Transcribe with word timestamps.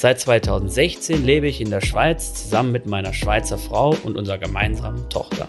Seit 0.00 0.20
2016 0.20 1.24
lebe 1.24 1.48
ich 1.48 1.60
in 1.60 1.70
der 1.70 1.80
Schweiz 1.80 2.32
zusammen 2.32 2.70
mit 2.70 2.86
meiner 2.86 3.12
Schweizer 3.12 3.58
Frau 3.58 3.96
und 4.04 4.16
unserer 4.16 4.38
gemeinsamen 4.38 5.10
Tochter. 5.10 5.48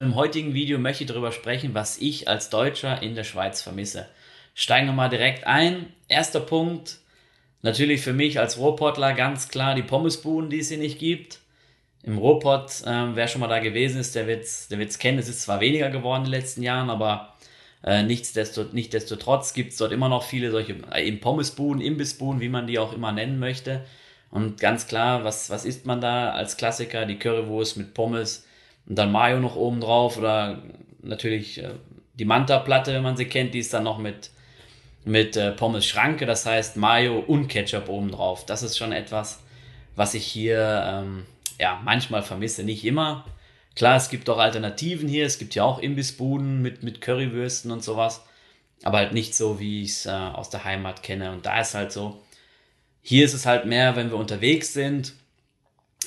Im 0.00 0.14
heutigen 0.16 0.52
Video 0.52 0.78
möchte 0.78 1.04
ich 1.04 1.08
darüber 1.08 1.32
sprechen, 1.32 1.72
was 1.72 1.96
ich 1.96 2.28
als 2.28 2.50
Deutscher 2.50 3.02
in 3.02 3.14
der 3.14 3.24
Schweiz 3.24 3.62
vermisse. 3.62 4.06
Steigen 4.52 4.88
wir 4.88 4.92
mal 4.92 5.08
direkt 5.08 5.46
ein. 5.46 5.94
Erster 6.08 6.40
Punkt, 6.40 6.98
Natürlich 7.62 8.02
für 8.02 8.12
mich 8.12 8.38
als 8.38 8.58
Ruhrpottler 8.58 9.14
ganz 9.14 9.48
klar 9.48 9.74
die 9.74 9.82
Pommesbuden, 9.82 10.50
die 10.50 10.58
es 10.58 10.68
hier 10.68 10.76
nicht 10.76 10.98
gibt. 10.98 11.38
Im 12.02 12.18
Ruhrpott, 12.18 12.82
äh, 12.84 13.16
wer 13.16 13.28
schon 13.28 13.40
mal 13.40 13.48
da 13.48 13.60
gewesen 13.60 13.98
ist, 13.98 14.14
der 14.14 14.26
wird 14.26 14.44
es 14.44 14.68
der 14.68 14.86
kennen. 14.86 15.18
Es 15.18 15.30
ist 15.30 15.40
zwar 15.40 15.60
weniger 15.60 15.88
geworden 15.88 16.26
in 16.26 16.30
den 16.32 16.38
letzten 16.38 16.62
Jahren, 16.62 16.90
aber 16.90 17.34
äh, 17.86 18.02
nichtsdestotrotz, 18.02 19.54
gibt 19.54 19.72
es 19.72 19.78
dort 19.78 19.92
immer 19.92 20.08
noch 20.08 20.24
viele 20.24 20.50
solche 20.50 20.76
äh, 20.92 21.10
Pommesbuden, 21.12 21.80
Imbissbuden, 21.80 22.40
wie 22.40 22.48
man 22.48 22.66
die 22.66 22.78
auch 22.78 22.92
immer 22.92 23.12
nennen 23.12 23.38
möchte. 23.38 23.84
Und 24.30 24.60
ganz 24.60 24.86
klar, 24.86 25.24
was, 25.24 25.48
was 25.48 25.64
isst 25.64 25.86
man 25.86 26.00
da 26.00 26.32
als 26.32 26.56
Klassiker? 26.56 27.06
Die 27.06 27.18
Currywurst 27.18 27.76
mit 27.76 27.94
Pommes 27.94 28.44
und 28.86 28.96
dann 28.96 29.12
Mayo 29.12 29.40
noch 29.40 29.56
oben 29.56 29.80
drauf 29.80 30.18
oder 30.18 30.62
natürlich 31.00 31.62
äh, 31.62 31.70
die 32.14 32.24
Manta-Platte, 32.24 32.92
wenn 32.92 33.02
man 33.02 33.16
sie 33.16 33.26
kennt, 33.26 33.54
die 33.54 33.60
ist 33.60 33.72
dann 33.72 33.84
noch 33.84 33.98
mit 33.98 34.30
mit 35.06 35.36
äh, 35.36 35.52
Pommes 35.52 35.86
Schranke, 35.86 36.26
das 36.26 36.44
heißt 36.46 36.76
Mayo 36.76 37.20
und 37.20 37.46
Ketchup 37.46 37.88
obendrauf. 37.88 38.44
Das 38.44 38.64
ist 38.64 38.76
schon 38.76 38.90
etwas, 38.90 39.38
was 39.94 40.14
ich 40.14 40.26
hier 40.26 40.82
ähm, 40.84 41.26
ja 41.60 41.80
manchmal 41.84 42.22
vermisse, 42.22 42.64
nicht 42.64 42.84
immer. 42.84 43.24
Klar, 43.76 43.96
es 43.96 44.08
gibt 44.08 44.28
auch 44.30 44.38
Alternativen 44.38 45.06
hier, 45.06 45.26
es 45.26 45.38
gibt 45.38 45.54
ja 45.54 45.62
auch 45.62 45.78
Imbissbuden 45.78 46.62
mit, 46.62 46.82
mit 46.82 47.02
Currywürsten 47.02 47.70
und 47.70 47.84
sowas, 47.84 48.24
aber 48.82 48.98
halt 48.98 49.12
nicht 49.12 49.36
so, 49.36 49.60
wie 49.60 49.82
ich 49.82 49.90
es 49.90 50.06
äh, 50.06 50.10
aus 50.10 50.48
der 50.48 50.64
Heimat 50.64 51.02
kenne. 51.02 51.30
Und 51.30 51.44
da 51.44 51.60
ist 51.60 51.74
halt 51.74 51.92
so, 51.92 52.22
hier 53.02 53.24
ist 53.24 53.34
es 53.34 53.44
halt 53.44 53.66
mehr, 53.66 53.94
wenn 53.94 54.10
wir 54.10 54.16
unterwegs 54.16 54.72
sind, 54.72 55.12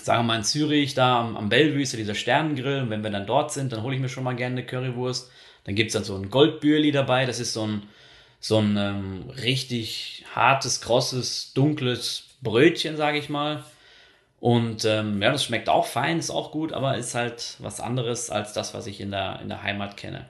sagen 0.01 0.19
wir 0.19 0.23
mal 0.23 0.37
in 0.37 0.43
Zürich, 0.43 0.95
da 0.95 1.19
am, 1.19 1.37
am 1.37 1.49
Bellevue 1.49 1.83
ist 1.83 1.93
ja 1.93 1.97
dieser 1.97 2.15
Sternengrill, 2.15 2.81
und 2.81 2.89
wenn 2.89 3.03
wir 3.03 3.11
dann 3.11 3.27
dort 3.27 3.53
sind, 3.53 3.71
dann 3.71 3.83
hole 3.83 3.95
ich 3.95 4.01
mir 4.01 4.09
schon 4.09 4.23
mal 4.23 4.35
gerne 4.35 4.57
eine 4.57 4.65
Currywurst. 4.65 5.29
Dann 5.65 5.75
gibt 5.75 5.89
es 5.89 5.93
dann 5.93 6.03
so 6.03 6.15
ein 6.15 6.31
Goldbürli 6.31 6.91
dabei, 6.91 7.25
das 7.27 7.39
ist 7.39 7.53
so 7.53 7.67
ein, 7.67 7.83
so 8.39 8.57
ein 8.57 8.77
ähm, 8.77 9.29
richtig 9.29 10.25
hartes, 10.33 10.81
krosses, 10.81 11.53
dunkles 11.53 12.23
Brötchen, 12.41 12.97
sage 12.97 13.19
ich 13.19 13.29
mal. 13.29 13.63
Und 14.39 14.85
ähm, 14.85 15.21
ja, 15.21 15.31
das 15.31 15.43
schmeckt 15.43 15.67
auch 15.67 15.85
fein, 15.85 16.19
ist 16.19 16.29
auch 16.29 16.51
gut, 16.51 16.71
aber 16.71 16.97
ist 16.97 17.15
halt 17.15 17.57
was 17.59 17.81
anderes 17.81 18.29
als 18.29 18.53
das, 18.53 18.73
was 18.73 18.87
ich 18.87 19.01
in 19.01 19.11
der, 19.11 19.39
in 19.41 19.49
der 19.49 19.63
Heimat 19.63 19.97
kenne. 19.97 20.25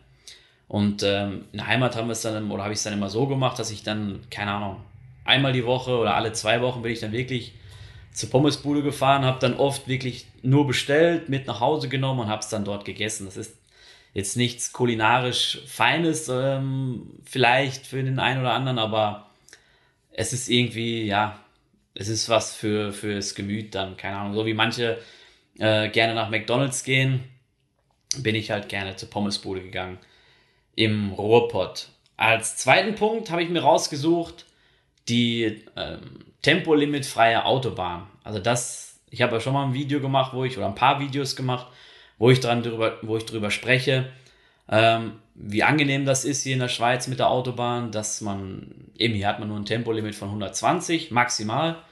Und 0.68 1.04
ähm, 1.04 1.46
in 1.52 1.60
der 1.60 1.68
Heimat 1.68 1.96
haben 1.96 2.08
wir 2.08 2.14
es 2.14 2.22
dann, 2.22 2.52
oder 2.52 2.64
habe 2.64 2.74
ich 2.74 2.80
es 2.80 2.84
dann 2.84 2.94
immer 2.94 3.10
so 3.10 3.28
gemacht, 3.28 3.60
dass 3.60 3.72
ich 3.72 3.84
dann, 3.84 4.22
keine 4.30 4.52
Ahnung, 4.52 4.78
einmal 5.26 5.54
die 5.54 5.66
Woche 5.66 5.98
oder 5.98 6.16
alle 6.16 6.34
zwei 6.34 6.62
Wochen 6.62 6.82
bin 6.82 6.92
ich 6.92 7.00
dann 7.00 7.12
wirklich 7.12 7.54
zur 8.12 8.30
Pommesbude 8.30 8.82
gefahren, 8.82 9.26
habe 9.26 9.40
dann 9.40 9.56
oft 9.56 9.88
wirklich 9.88 10.28
nur 10.42 10.66
bestellt, 10.66 11.30
mit 11.30 11.48
nach 11.48 11.60
Hause 11.60 11.88
genommen 11.90 12.22
und 12.22 12.28
habe 12.28 12.42
es 12.42 12.50
dann 12.50 12.66
dort 12.66 12.86
gegessen. 12.86 13.26
Das 13.26 13.38
ist 13.38 13.58
jetzt 14.14 14.38
nichts 14.38 14.73
kulinarisch 14.73 15.62
Feines, 15.67 16.30
ähm, 16.30 17.12
vielleicht 17.26 17.86
für 17.86 18.04
den 18.04 18.20
einen 18.20 18.42
oder 18.42 18.54
anderen, 18.54 18.80
aber 18.80 19.28
es 20.12 20.33
ist 20.33 20.50
irgendwie, 20.50 21.06
ja, 21.06 21.39
es 21.99 22.08
ist 22.08 22.30
was 22.30 22.55
für 22.55 22.93
fürs 22.93 23.36
Gemüt 23.36 23.76
dann, 23.76 23.98
keine 23.98 24.17
Ahnung. 24.17 24.33
So 24.33 24.45
wie 24.45 24.54
manche 24.54 24.99
äh, 25.60 25.89
gerne 25.89 26.15
nach 26.15 26.30
McDonalds 26.30 26.86
gehen, 26.86 27.26
bin 28.17 28.36
ich 28.36 28.52
halt 28.52 28.70
gerne 28.70 28.95
zur 28.95 29.10
Pommesbude 29.10 29.61
gegangen 29.61 29.99
im 30.76 31.11
Ruhrpott. 31.11 31.89
Als 32.15 32.55
zweiten 32.55 32.95
Punkt 32.95 33.30
habe 33.32 33.43
ich 33.43 33.49
mir 33.49 33.61
rausgesucht 33.61 34.45
die 35.09 35.65
ähm, 35.76 36.23
tempolimitfreie 36.42 37.43
Autobahn. 37.43 38.08
Also 38.23 38.39
das, 38.39 39.02
ich 39.09 39.21
habe 39.21 39.36
ja 39.36 39.42
schon 39.42 39.54
mal 39.54 39.65
ein 39.65 39.73
Video 39.73 39.99
gemacht, 39.99 40.33
wo 40.33 40.45
ich, 40.45 40.58
oder 40.58 40.67
ein 40.67 40.76
paar 40.76 41.02
Videos 41.02 41.36
gemacht, 41.36 41.67
wo 42.17 42.30
ich 42.30 42.39
dran 42.39 42.64
drüber, 42.64 42.98
wo 43.02 43.17
ich 43.17 43.26
drüber 43.26 43.52
spreche, 43.52 44.09
ähm, 44.70 45.20
wie 45.36 45.64
angenehm 45.64 46.05
das 46.05 46.23
ist 46.23 46.43
hier 46.43 46.54
in 46.54 46.59
der 46.59 46.70
Schweiz 46.70 47.08
mit 47.08 47.20
der 47.20 47.30
Autobahn, 47.30 47.92
dass 47.92 48.21
man, 48.21 48.89
eben 48.98 49.15
hier 49.15 49.27
hat 49.27 49.39
man 49.39 49.49
nur 49.49 49.58
ein 49.58 49.65
Tempolimit 49.65 50.15
von 50.15 50.30
120 50.30 51.11
maximal 51.11 51.83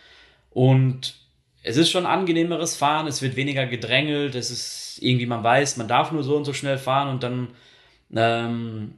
und 0.58 1.14
es 1.62 1.78
ist 1.78 1.92
schon 1.92 2.08
angenehmeres 2.08 2.76
Fahren, 2.76 3.06
es 3.06 3.22
wird 3.22 3.36
weniger 3.36 3.68
gedrängelt, 3.68 4.34
es 4.34 4.50
ist 4.50 4.98
irgendwie, 5.04 5.28
man 5.28 5.44
weiß, 5.44 5.78
man 5.78 5.88
darf 5.88 6.12
nur 6.12 6.24
so 6.24 6.36
und 6.36 6.46
so 6.46 6.54
schnell 6.54 6.80
fahren 6.80 7.10
und 7.10 7.22
dann 7.22 7.50
ähm, 8.16 8.96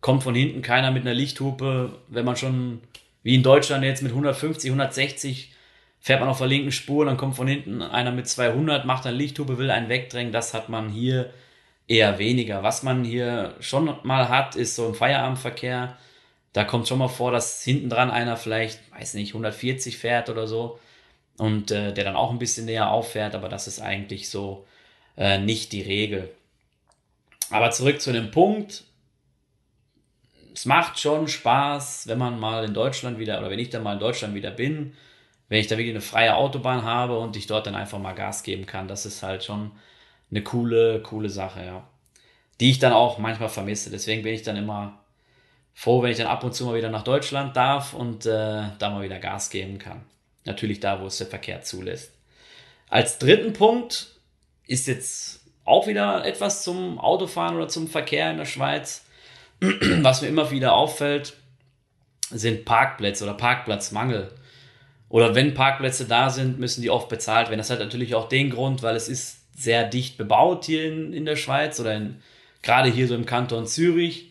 kommt 0.00 0.22
von 0.22 0.34
hinten 0.34 0.62
keiner 0.62 0.90
mit 0.90 1.02
einer 1.02 1.12
Lichthupe, 1.12 1.98
wenn 2.08 2.24
man 2.24 2.36
schon 2.36 2.80
wie 3.22 3.34
in 3.34 3.42
Deutschland 3.42 3.84
jetzt 3.84 4.02
mit 4.02 4.12
150, 4.12 4.70
160 4.70 5.52
fährt 6.00 6.20
man 6.20 6.30
auf 6.30 6.38
der 6.38 6.46
linken 6.46 6.72
Spur, 6.72 7.04
dann 7.04 7.18
kommt 7.18 7.36
von 7.36 7.46
hinten 7.46 7.82
einer 7.82 8.10
mit 8.10 8.26
200, 8.26 8.86
macht 8.86 9.06
eine 9.06 9.14
Lichthupe, 9.14 9.58
will 9.58 9.70
einen 9.70 9.90
wegdrängen. 9.90 10.32
Das 10.32 10.54
hat 10.54 10.70
man 10.70 10.88
hier 10.88 11.28
eher 11.88 12.18
weniger. 12.18 12.62
Was 12.62 12.82
man 12.82 13.04
hier 13.04 13.54
schon 13.60 13.94
mal 14.02 14.30
hat, 14.30 14.56
ist 14.56 14.76
so 14.76 14.88
ein 14.88 14.94
Feierabendverkehr. 14.94 15.98
Da 16.52 16.64
kommt 16.64 16.88
schon 16.88 16.98
mal 16.98 17.08
vor, 17.08 17.30
dass 17.30 17.62
hinten 17.62 17.90
dran 17.90 18.10
einer 18.10 18.36
vielleicht, 18.36 18.80
weiß 18.92 19.14
nicht, 19.14 19.30
140 19.30 19.98
fährt 19.98 20.28
oder 20.28 20.46
so 20.46 20.80
und 21.38 21.70
äh, 21.70 21.92
der 21.92 22.04
dann 22.04 22.16
auch 22.16 22.30
ein 22.30 22.38
bisschen 22.38 22.66
näher 22.66 22.90
auffährt, 22.90 23.34
aber 23.34 23.48
das 23.48 23.66
ist 23.68 23.80
eigentlich 23.80 24.28
so 24.28 24.66
äh, 25.16 25.38
nicht 25.38 25.72
die 25.72 25.82
Regel. 25.82 26.30
Aber 27.50 27.70
zurück 27.70 28.00
zu 28.00 28.12
dem 28.12 28.30
Punkt. 28.30 28.84
Es 30.54 30.66
macht 30.66 30.98
schon 30.98 31.28
Spaß, 31.28 32.08
wenn 32.08 32.18
man 32.18 32.38
mal 32.38 32.64
in 32.64 32.74
Deutschland 32.74 33.18
wieder, 33.18 33.38
oder 33.38 33.50
wenn 33.50 33.58
ich 33.58 33.70
dann 33.70 33.82
mal 33.82 33.94
in 33.94 34.00
Deutschland 34.00 34.34
wieder 34.34 34.50
bin, 34.50 34.94
wenn 35.48 35.60
ich 35.60 35.68
da 35.68 35.76
wirklich 35.78 35.94
eine 35.94 36.00
freie 36.00 36.36
Autobahn 36.36 36.84
habe 36.84 37.18
und 37.18 37.36
ich 37.36 37.46
dort 37.46 37.66
dann 37.66 37.74
einfach 37.74 37.98
mal 37.98 38.12
Gas 38.14 38.42
geben 38.42 38.66
kann, 38.66 38.88
das 38.88 39.06
ist 39.06 39.22
halt 39.22 39.44
schon 39.44 39.72
eine 40.30 40.42
coole, 40.42 41.00
coole 41.02 41.28
Sache, 41.28 41.64
ja. 41.64 41.88
Die 42.60 42.70
ich 42.70 42.78
dann 42.78 42.92
auch 42.92 43.18
manchmal 43.18 43.48
vermisse. 43.48 43.90
Deswegen 43.90 44.22
bin 44.22 44.34
ich 44.34 44.42
dann 44.42 44.56
immer 44.56 44.99
froh, 45.74 46.02
wenn 46.02 46.10
ich 46.10 46.18
dann 46.18 46.26
ab 46.26 46.44
und 46.44 46.54
zu 46.54 46.66
mal 46.66 46.76
wieder 46.76 46.90
nach 46.90 47.04
Deutschland 47.04 47.56
darf 47.56 47.94
und 47.94 48.26
äh, 48.26 48.64
da 48.78 48.90
mal 48.90 49.02
wieder 49.02 49.18
Gas 49.18 49.50
geben 49.50 49.78
kann. 49.78 50.02
Natürlich 50.44 50.80
da, 50.80 51.00
wo 51.00 51.06
es 51.06 51.18
der 51.18 51.26
Verkehr 51.26 51.62
zulässt. 51.62 52.12
Als 52.88 53.18
dritten 53.18 53.52
Punkt 53.52 54.08
ist 54.66 54.86
jetzt 54.86 55.40
auch 55.64 55.86
wieder 55.86 56.24
etwas 56.24 56.62
zum 56.64 56.98
Autofahren 56.98 57.56
oder 57.56 57.68
zum 57.68 57.88
Verkehr 57.88 58.30
in 58.30 58.38
der 58.38 58.46
Schweiz. 58.46 59.04
Was 59.60 60.22
mir 60.22 60.28
immer 60.28 60.50
wieder 60.50 60.74
auffällt, 60.74 61.34
sind 62.30 62.64
Parkplätze 62.64 63.24
oder 63.24 63.34
Parkplatzmangel. 63.34 64.32
Oder 65.08 65.34
wenn 65.34 65.54
Parkplätze 65.54 66.06
da 66.06 66.30
sind, 66.30 66.60
müssen 66.60 66.82
die 66.82 66.90
oft 66.90 67.08
bezahlt 67.08 67.48
werden. 67.48 67.58
Das 67.58 67.70
hat 67.70 67.80
natürlich 67.80 68.14
auch 68.14 68.28
den 68.28 68.50
Grund, 68.50 68.82
weil 68.82 68.94
es 68.94 69.08
ist 69.08 69.38
sehr 69.56 69.84
dicht 69.84 70.16
bebaut 70.16 70.64
hier 70.64 70.84
in, 70.84 71.12
in 71.12 71.24
der 71.24 71.36
Schweiz 71.36 71.80
oder 71.80 71.94
in, 71.94 72.22
gerade 72.62 72.88
hier 72.88 73.08
so 73.08 73.14
im 73.16 73.26
Kanton 73.26 73.66
Zürich 73.66 74.29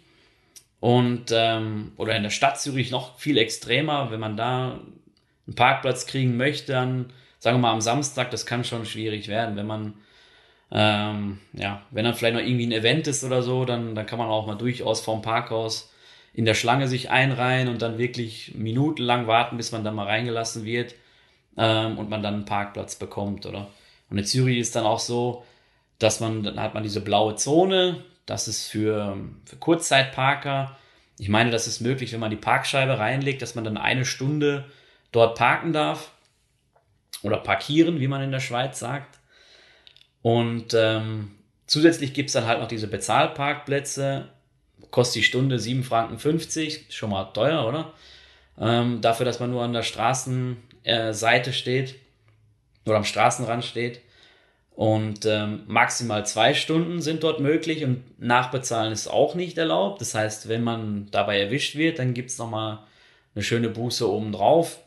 und 0.79 1.25
ähm, 1.31 1.91
oder 1.97 2.15
in 2.15 2.23
der 2.23 2.29
Stadt 2.29 2.59
Zürich 2.59 2.91
noch 2.91 3.17
viel 3.19 3.37
extremer. 3.37 4.11
Wenn 4.11 4.19
man 4.19 4.37
da 4.37 4.79
einen 5.47 5.55
Parkplatz 5.55 6.05
kriegen 6.05 6.37
möchte, 6.37 6.73
dann 6.73 7.11
sagen 7.39 7.57
wir 7.57 7.61
mal 7.61 7.73
am 7.73 7.81
Samstag, 7.81 8.31
das 8.31 8.45
kann 8.45 8.63
schon 8.63 8.85
schwierig 8.85 9.27
werden. 9.27 9.55
Wenn 9.55 9.67
man 9.67 9.93
ähm, 10.71 11.39
ja, 11.53 11.81
wenn 11.91 12.05
dann 12.05 12.13
vielleicht 12.13 12.35
noch 12.35 12.43
irgendwie 12.43 12.67
ein 12.67 12.71
Event 12.71 13.07
ist 13.07 13.23
oder 13.23 13.41
so, 13.41 13.65
dann, 13.65 13.95
dann 13.95 14.05
kann 14.05 14.19
man 14.19 14.27
auch 14.27 14.45
mal 14.45 14.55
durchaus 14.55 15.01
vom 15.01 15.21
Parkhaus 15.21 15.91
in 16.33 16.45
der 16.45 16.53
Schlange 16.53 16.87
sich 16.87 17.09
einreihen 17.09 17.69
und 17.69 17.81
dann 17.81 17.97
wirklich 17.97 18.53
minutenlang 18.55 19.27
warten, 19.27 19.57
bis 19.57 19.71
man 19.71 19.83
dann 19.83 19.95
mal 19.95 20.05
reingelassen 20.05 20.63
wird 20.63 20.93
ähm, 21.57 21.97
und 21.97 22.09
man 22.09 22.21
dann 22.21 22.35
einen 22.35 22.45
Parkplatz 22.45 22.95
bekommt, 22.95 23.45
oder? 23.45 23.67
Und 24.11 24.19
in 24.19 24.25
Zürich 24.25 24.59
ist 24.59 24.75
dann 24.75 24.85
auch 24.85 24.99
so, 24.99 25.43
dass 25.97 26.19
man, 26.19 26.43
dann 26.43 26.59
hat 26.59 26.75
man 26.75 26.83
diese 26.83 27.01
blaue 27.01 27.35
Zone, 27.35 28.03
das 28.29 28.47
ist 28.47 28.67
für, 28.67 29.17
für 29.45 29.55
Kurzzeitparker. 29.57 30.77
Ich 31.17 31.29
meine, 31.29 31.51
das 31.51 31.67
ist 31.67 31.79
möglich, 31.79 32.13
wenn 32.13 32.19
man 32.19 32.29
die 32.29 32.37
Parkscheibe 32.37 32.99
reinlegt, 32.99 33.41
dass 33.41 33.55
man 33.55 33.63
dann 33.63 33.77
eine 33.77 34.05
Stunde 34.05 34.65
dort 35.11 35.37
parken 35.37 35.73
darf 35.73 36.11
oder 37.23 37.37
parkieren, 37.37 37.99
wie 37.99 38.07
man 38.07 38.21
in 38.21 38.31
der 38.31 38.39
Schweiz 38.39 38.79
sagt. 38.79 39.19
Und 40.21 40.73
ähm, 40.73 41.31
zusätzlich 41.65 42.13
gibt 42.13 42.27
es 42.27 42.33
dann 42.33 42.45
halt 42.45 42.59
noch 42.59 42.67
diese 42.67 42.87
Bezahlparkplätze, 42.87 44.29
kostet 44.91 45.21
die 45.21 45.25
Stunde 45.25 45.57
7,50 45.57 45.83
Franken, 45.83 46.91
schon 46.91 47.09
mal 47.09 47.25
teuer, 47.25 47.67
oder? 47.67 47.93
Ähm, 48.59 49.01
dafür, 49.01 49.25
dass 49.25 49.39
man 49.39 49.51
nur 49.51 49.63
an 49.63 49.73
der 49.73 49.83
Straßen, 49.83 50.57
Straßenseite 50.83 51.53
steht 51.53 51.95
oder 52.85 52.97
am 52.97 53.05
Straßenrand 53.05 53.63
steht. 53.63 54.01
Und 54.79 55.25
ähm, 55.25 55.63
maximal 55.67 56.25
zwei 56.25 56.53
Stunden 56.53 57.01
sind 57.01 57.23
dort 57.23 57.41
möglich 57.41 57.83
und 57.83 58.01
nachbezahlen 58.17 58.93
ist 58.93 59.09
auch 59.09 59.35
nicht 59.35 59.57
erlaubt. 59.57 59.99
Das 59.99 60.15
heißt, 60.15 60.47
wenn 60.47 60.63
man 60.63 61.09
dabei 61.11 61.37
erwischt 61.37 61.75
wird, 61.75 61.99
dann 61.99 62.13
gibt 62.13 62.29
es 62.29 62.37
nochmal 62.37 62.79
eine 63.35 63.43
schöne 63.43 63.67
Buße 63.67 64.09
obendrauf. 64.09 64.79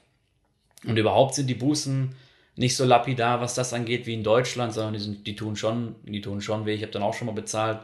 Und 0.86 0.96
überhaupt 0.96 1.34
sind 1.34 1.46
die 1.48 1.54
Bußen 1.54 2.14
nicht 2.56 2.74
so 2.74 2.86
lapidar, 2.86 3.42
was 3.42 3.54
das 3.54 3.74
angeht, 3.74 4.06
wie 4.06 4.14
in 4.14 4.24
Deutschland, 4.24 4.72
sondern 4.72 4.94
die, 4.94 5.00
sind, 5.00 5.26
die 5.26 5.36
tun 5.36 5.56
schon, 5.56 5.96
die 6.04 6.22
tun 6.22 6.40
schon 6.40 6.64
weh. 6.64 6.72
Ich 6.72 6.80
habe 6.80 6.92
dann 6.92 7.02
auch 7.02 7.12
schon 7.12 7.26
mal 7.26 7.34
bezahlt 7.34 7.80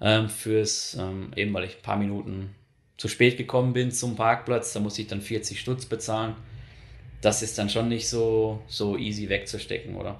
ähm, 0.00 0.28
fürs, 0.28 0.96
ähm, 0.98 1.30
eben 1.36 1.54
weil 1.54 1.62
ich 1.62 1.76
ein 1.76 1.82
paar 1.82 1.96
Minuten 1.96 2.56
zu 2.96 3.06
spät 3.06 3.36
gekommen 3.36 3.72
bin 3.72 3.92
zum 3.92 4.16
Parkplatz, 4.16 4.72
da 4.72 4.80
muss 4.80 4.98
ich 4.98 5.06
dann 5.06 5.20
40 5.20 5.60
Stutz 5.60 5.86
bezahlen. 5.86 6.34
Das 7.20 7.42
ist 7.42 7.56
dann 7.56 7.70
schon 7.70 7.88
nicht 7.88 8.08
so, 8.08 8.64
so 8.66 8.98
easy 8.98 9.28
wegzustecken, 9.28 9.94
oder? 9.94 10.18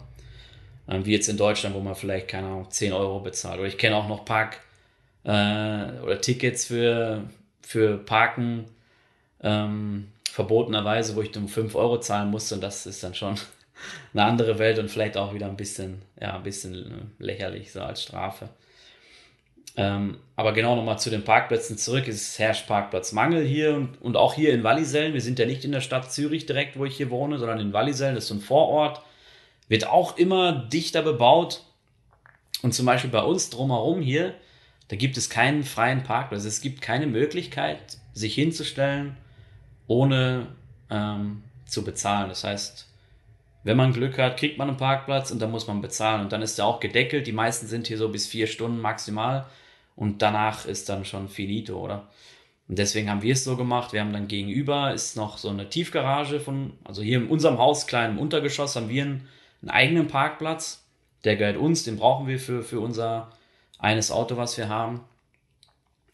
Ähm, 0.89 1.05
wie 1.05 1.13
jetzt 1.13 1.29
in 1.29 1.37
Deutschland, 1.37 1.75
wo 1.75 1.81
man 1.81 1.95
vielleicht, 1.95 2.29
keine 2.29 2.47
Ahnung, 2.47 2.71
10 2.71 2.93
Euro 2.93 3.21
bezahlt. 3.21 3.59
Oder 3.59 3.69
ich 3.69 3.79
kenne 3.79 3.97
auch 3.97 4.09
noch 4.09 4.25
Park- 4.25 4.61
äh, 5.25 6.01
oder 6.03 6.21
Tickets 6.21 6.67
für, 6.67 7.25
für 7.63 7.99
Parken 7.99 8.67
ähm, 9.43 10.09
verbotenerweise, 10.31 11.17
wo 11.17 11.23
ich 11.23 11.33
dann 11.33 11.49
5 11.49 11.75
Euro 11.75 11.99
zahlen 12.01 12.31
musste. 12.31 12.55
Und 12.55 12.61
das 12.61 12.87
ist 12.87 13.03
dann 13.03 13.15
schon 13.15 13.37
eine 14.15 14.25
andere 14.25 14.59
Welt 14.59 14.79
und 14.79 14.91
vielleicht 14.91 15.17
auch 15.17 15.35
wieder 15.35 15.47
ein 15.47 15.57
bisschen, 15.57 16.03
ja, 16.21 16.37
ein 16.37 16.43
bisschen 16.43 17.13
lächerlich, 17.19 17.73
so 17.73 17.83
als 17.83 18.03
Strafe. 18.03 18.49
Ähm, 19.79 20.19
aber 20.37 20.53
genau 20.53 20.75
nochmal 20.75 20.99
zu 20.99 21.11
den 21.11 21.25
Parkplätzen 21.25 21.77
zurück. 21.77 22.09
Es 22.09 22.39
herrscht 22.39 22.67
Parkplatzmangel 22.67 23.45
hier 23.45 23.75
und, 23.75 24.01
und 24.01 24.17
auch 24.17 24.35
hier 24.35 24.55
in 24.55 24.65
Wallisellen. 24.65 25.13
Wir 25.13 25.21
sind 25.21 25.39
ja 25.39 25.45
nicht 25.47 25.65
in 25.65 25.73
der 25.73 25.83
Stadt 25.83 26.11
Zürich 26.11 26.47
direkt, 26.47 26.79
wo 26.79 26.87
ich 26.87 26.97
hier 26.97 27.11
wohne, 27.11 27.39
sondern 27.39 27.61
in 27.61 27.73
Wallisellen. 27.73 28.15
Das 28.15 28.25
ist 28.25 28.29
so 28.29 28.35
ein 28.37 28.41
Vorort 28.41 29.03
wird 29.69 29.87
auch 29.87 30.17
immer 30.17 30.53
dichter 30.53 31.03
bebaut. 31.03 31.63
Und 32.63 32.73
zum 32.73 32.87
Beispiel 32.87 33.11
bei 33.11 33.23
uns 33.23 33.51
drumherum 33.51 34.01
hier, 34.01 34.35
da 34.89 34.97
gibt 34.97 35.17
es 35.17 35.31
keinen 35.31 35.65
freien 35.65 36.03
Parkplatz. 36.05 36.45
Es 36.45 36.61
gibt 36.61 36.81
keine 36.81 37.07
Möglichkeit, 37.07 37.99
sich 38.13 38.35
hinzustellen, 38.35 39.17
ohne 39.87 40.49
ähm, 40.91 41.43
zu 41.67 41.85
bezahlen. 41.85 42.29
Das 42.29 42.45
heißt, 42.45 42.89
wenn 43.65 43.77
man 43.77 43.93
Glück 43.93 44.17
hat, 44.19 44.37
kriegt 44.37 44.59
man 44.59 44.69
einen 44.69 44.77
Parkplatz 44.77 45.33
und 45.33 45.41
dann 45.41 45.51
muss 45.51 45.67
man 45.67 45.81
bezahlen. 45.81 46.23
Und 46.23 46.33
dann 46.33 46.43
ist 46.43 46.59
er 46.59 46.67
auch 46.67 46.79
gedeckelt. 46.79 47.27
Die 47.27 47.33
meisten 47.33 47.67
sind 47.67 47.89
hier 47.89 47.99
so 47.99 48.09
bis 48.09 48.27
vier 48.27 48.47
Stunden 48.47 48.81
maximal. 48.81 49.47
Und 49.97 50.23
danach 50.23 50.67
ist 50.67 50.89
dann 50.89 51.05
schon 51.05 51.29
finito, 51.29 51.77
oder? 51.79 52.07
Und 52.69 52.79
deswegen 52.79 53.11
haben 53.11 53.23
wir 53.23 53.33
es 53.33 53.45
so 53.45 53.57
gemacht. 53.57 53.93
Wir 53.93 54.01
haben 54.01 54.13
dann 54.13 54.29
gegenüber 54.29 54.93
ist 54.93 55.17
noch 55.17 55.39
so 55.39 55.49
eine 55.49 55.69
Tiefgarage 55.69 56.41
von, 56.41 56.75
also 56.85 57.03
hier 57.03 57.19
in 57.19 57.29
unserem 57.29 57.59
Haus, 57.59 57.87
kleinem 57.87 58.19
Untergeschoss, 58.19 58.77
haben 58.77 58.89
wir 58.89 59.03
einen 59.03 59.29
einen 59.67 59.77
eigenen 59.77 60.07
Parkplatz. 60.07 60.85
Der 61.25 61.37
gehört 61.37 61.57
uns, 61.57 61.85
den 61.85 61.97
brauchen 61.97 62.27
wir 62.27 62.39
für, 62.39 62.63
für 62.63 62.81
unser 62.81 63.33
eines 63.79 64.11
Auto, 64.11 64.37
was 64.37 64.57
wir 64.57 64.69
haben. 64.69 65.01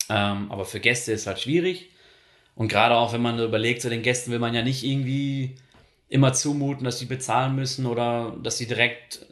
Ähm, 0.09 0.51
aber 0.51 0.65
für 0.65 0.81
Gäste 0.81 1.13
ist 1.13 1.27
halt 1.27 1.41
schwierig. 1.41 1.91
Und 2.55 2.69
gerade 2.69 2.97
auch, 2.97 3.13
wenn 3.13 3.23
man 3.23 3.39
überlegt, 3.39 3.83
so 3.83 3.89
den 3.89 4.03
Gästen 4.03 4.31
will 4.31 4.39
man 4.39 4.55
ja 4.55 4.63
nicht 4.63 4.85
irgendwie 4.85 5.57
immer 6.09 6.33
zumuten, 6.33 6.85
dass 6.85 6.99
sie 6.99 7.07
bezahlen 7.07 7.55
müssen 7.55 7.87
oder 7.87 8.37
dass 8.43 8.59
sie 8.59 8.67
direkt 8.67 9.25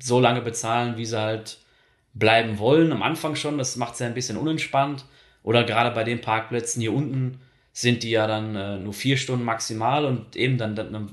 so 0.00 0.20
lange 0.20 0.42
bezahlen, 0.42 0.96
wie 0.96 1.06
sie 1.06 1.20
halt 1.20 1.58
bleiben 2.14 2.58
wollen. 2.58 2.92
Am 2.92 3.02
Anfang 3.02 3.36
schon, 3.36 3.58
das 3.58 3.76
macht 3.76 3.94
es 3.94 4.00
ja 4.00 4.06
ein 4.06 4.14
bisschen 4.14 4.36
unentspannt. 4.36 5.04
Oder 5.42 5.64
gerade 5.64 5.94
bei 5.94 6.04
den 6.04 6.20
Parkplätzen 6.20 6.80
hier 6.80 6.92
unten 6.92 7.40
sind 7.72 8.02
die 8.02 8.10
ja 8.10 8.26
dann 8.26 8.56
äh, 8.56 8.78
nur 8.78 8.92
vier 8.92 9.16
Stunden 9.16 9.44
maximal 9.44 10.04
und 10.04 10.34
eben 10.34 10.58
dann, 10.58 10.74
dann, 10.74 11.10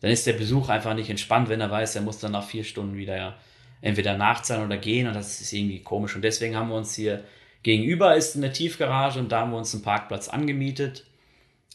dann 0.00 0.10
ist 0.10 0.26
der 0.26 0.34
Besuch 0.34 0.68
einfach 0.68 0.94
nicht 0.94 1.10
entspannt, 1.10 1.48
wenn 1.48 1.60
er 1.60 1.70
weiß, 1.70 1.96
er 1.96 2.02
muss 2.02 2.18
dann 2.18 2.32
nach 2.32 2.46
vier 2.46 2.64
Stunden 2.64 2.96
wieder 2.96 3.36
entweder 3.80 4.16
nachzahlen 4.16 4.64
oder 4.64 4.76
gehen 4.76 5.06
und 5.06 5.14
das 5.14 5.40
ist 5.40 5.52
irgendwie 5.52 5.82
komisch. 5.82 6.14
Und 6.16 6.22
deswegen 6.22 6.56
haben 6.56 6.68
wir 6.68 6.76
uns 6.76 6.94
hier 6.94 7.24
gegenüber 7.62 8.14
ist 8.14 8.36
eine 8.36 8.52
Tiefgarage 8.52 9.18
und 9.18 9.32
da 9.32 9.40
haben 9.40 9.50
wir 9.50 9.58
uns 9.58 9.74
einen 9.74 9.82
Parkplatz 9.82 10.28
angemietet. 10.28 11.04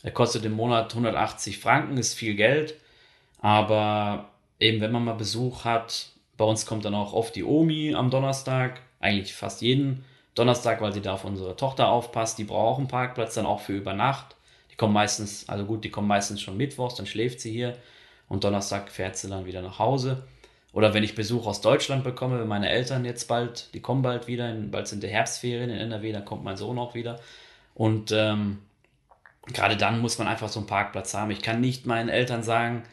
Er 0.03 0.11
kostet 0.11 0.45
im 0.45 0.53
Monat 0.53 0.91
180 0.91 1.59
Franken, 1.59 1.97
ist 1.97 2.13
viel 2.13 2.35
Geld. 2.35 2.75
Aber 3.39 4.29
eben, 4.59 4.81
wenn 4.81 4.91
man 4.91 5.03
mal 5.03 5.13
Besuch 5.13 5.65
hat, 5.65 6.11
bei 6.37 6.45
uns 6.45 6.65
kommt 6.65 6.85
dann 6.85 6.95
auch 6.95 7.13
oft 7.13 7.35
die 7.35 7.43
Omi 7.43 7.93
am 7.93 8.09
Donnerstag, 8.09 8.81
eigentlich 8.99 9.33
fast 9.33 9.61
jeden 9.61 10.05
Donnerstag, 10.33 10.81
weil 10.81 10.93
sie 10.93 11.01
da 11.01 11.13
auf 11.13 11.25
unsere 11.25 11.55
Tochter 11.55 11.89
aufpasst. 11.89 12.37
Die 12.37 12.45
braucht 12.45 12.79
einen 12.79 12.87
Parkplatz 12.87 13.33
dann 13.33 13.45
auch 13.45 13.59
für 13.59 13.73
über 13.73 13.93
Nacht. 13.93 14.35
Die 14.71 14.75
kommen 14.75 14.93
meistens, 14.93 15.49
also 15.49 15.65
gut, 15.65 15.83
die 15.83 15.89
kommen 15.89 16.07
meistens 16.07 16.41
schon 16.41 16.57
mittwochs, 16.57 16.95
dann 16.95 17.05
schläft 17.05 17.41
sie 17.41 17.51
hier 17.51 17.75
und 18.31 18.45
Donnerstag 18.45 18.89
fährt 18.89 19.17
sie 19.17 19.27
dann 19.27 19.45
wieder 19.45 19.61
nach 19.61 19.77
Hause. 19.77 20.23
Oder 20.71 20.93
wenn 20.93 21.03
ich 21.03 21.15
Besuch 21.15 21.47
aus 21.47 21.59
Deutschland 21.59 22.05
bekomme, 22.05 22.39
wenn 22.39 22.47
meine 22.47 22.69
Eltern 22.69 23.03
jetzt 23.03 23.27
bald, 23.27 23.73
die 23.73 23.81
kommen 23.81 24.03
bald 24.03 24.27
wieder, 24.27 24.49
in, 24.49 24.71
bald 24.71 24.87
sind 24.87 25.03
die 25.03 25.09
Herbstferien 25.09 25.69
in 25.69 25.75
NRW, 25.75 26.13
dann 26.13 26.23
kommt 26.23 26.45
mein 26.45 26.55
Sohn 26.55 26.79
auch 26.79 26.95
wieder. 26.95 27.19
Und 27.75 28.13
ähm, 28.13 28.59
gerade 29.47 29.75
dann 29.75 29.99
muss 29.99 30.17
man 30.17 30.29
einfach 30.29 30.47
so 30.47 30.61
einen 30.61 30.67
Parkplatz 30.67 31.13
haben. 31.13 31.29
Ich 31.29 31.41
kann 31.41 31.59
nicht 31.59 31.85
meinen 31.85 32.07
Eltern 32.07 32.41
sagen, 32.41 32.83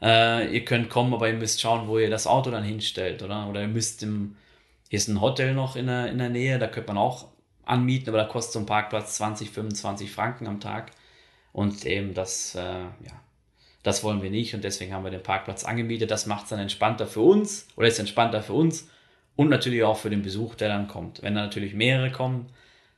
äh, 0.00 0.50
ihr 0.50 0.64
könnt 0.64 0.88
kommen, 0.88 1.12
aber 1.12 1.28
ihr 1.28 1.36
müsst 1.36 1.60
schauen, 1.60 1.86
wo 1.86 1.98
ihr 1.98 2.08
das 2.08 2.26
Auto 2.26 2.50
dann 2.50 2.64
hinstellt, 2.64 3.22
oder? 3.22 3.46
Oder 3.46 3.60
ihr 3.60 3.68
müsst 3.68 4.02
im, 4.02 4.36
hier 4.88 4.96
ist 4.96 5.08
ein 5.08 5.20
Hotel 5.20 5.52
noch 5.52 5.76
in 5.76 5.88
der, 5.88 6.06
in 6.06 6.16
der 6.16 6.30
Nähe, 6.30 6.58
da 6.58 6.66
könnte 6.66 6.94
man 6.94 6.96
auch 6.96 7.26
anmieten, 7.66 8.08
aber 8.08 8.16
da 8.16 8.24
kostet 8.24 8.54
so 8.54 8.58
ein 8.60 8.64
Parkplatz 8.64 9.16
20, 9.16 9.50
25 9.50 10.10
Franken 10.10 10.46
am 10.46 10.60
Tag. 10.60 10.92
Und 11.52 11.84
eben 11.84 12.14
das, 12.14 12.54
äh, 12.54 12.60
ja, 12.60 13.20
das 13.88 14.04
wollen 14.04 14.22
wir 14.22 14.30
nicht 14.30 14.54
und 14.54 14.62
deswegen 14.62 14.92
haben 14.92 15.04
wir 15.04 15.10
den 15.10 15.22
Parkplatz 15.22 15.64
angemietet. 15.64 16.10
Das 16.10 16.26
macht 16.26 16.44
es 16.44 16.50
dann 16.50 16.58
entspannter 16.58 17.06
für 17.06 17.22
uns 17.22 17.66
oder 17.74 17.88
ist 17.88 17.98
entspannter 17.98 18.42
für 18.42 18.52
uns 18.52 18.90
und 19.34 19.48
natürlich 19.48 19.82
auch 19.82 19.96
für 19.96 20.10
den 20.10 20.20
Besuch, 20.20 20.54
der 20.56 20.68
dann 20.68 20.88
kommt. 20.88 21.22
Wenn 21.22 21.34
da 21.34 21.40
natürlich 21.42 21.72
mehrere 21.72 22.12
kommen 22.12 22.50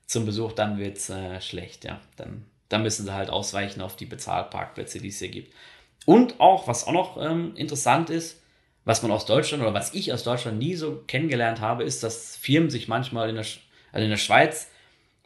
zum 0.06 0.26
Besuch, 0.26 0.52
dann 0.52 0.78
wird 0.78 0.96
es 0.96 1.08
äh, 1.08 1.40
schlecht, 1.40 1.84
ja. 1.84 2.00
Dann, 2.16 2.44
dann 2.68 2.82
müssen 2.82 3.06
sie 3.06 3.14
halt 3.14 3.30
ausweichen 3.30 3.82
auf 3.82 3.94
die 3.94 4.06
Bezahlparkplätze, 4.06 4.98
die 4.98 5.08
es 5.08 5.20
hier 5.20 5.28
gibt. 5.28 5.54
Und 6.06 6.40
auch, 6.40 6.66
was 6.66 6.88
auch 6.88 6.92
noch 6.92 7.22
ähm, 7.22 7.54
interessant 7.54 8.10
ist, 8.10 8.42
was 8.84 9.02
man 9.02 9.12
aus 9.12 9.26
Deutschland 9.26 9.62
oder 9.62 9.74
was 9.74 9.94
ich 9.94 10.12
aus 10.12 10.24
Deutschland 10.24 10.58
nie 10.58 10.74
so 10.74 11.04
kennengelernt 11.06 11.60
habe, 11.60 11.84
ist, 11.84 12.02
dass 12.02 12.34
Firmen 12.34 12.70
sich 12.70 12.88
manchmal 12.88 13.28
in 13.28 13.36
der, 13.36 13.46
also 13.92 14.04
in 14.04 14.10
der 14.10 14.16
Schweiz 14.16 14.68